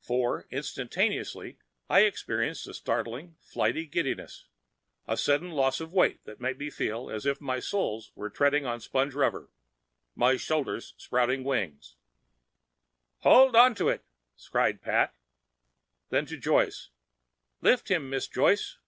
[0.00, 1.58] For instantaneously
[1.90, 4.46] I experienced a startling, flighty giddiness,
[5.06, 8.64] a sudden loss of weight that made me feel as if my soles were treading
[8.64, 9.50] on sponge rubber,
[10.14, 11.96] my shoulders sprouting wings.
[13.18, 14.02] "Hold on to it!"
[14.50, 15.14] cried Pat.
[16.08, 16.88] Then to Joyce,
[17.60, 18.78] "Lift him, Miss Joyce."